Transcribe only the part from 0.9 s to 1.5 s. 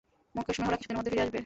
মধ্যে ফিরে আসবে।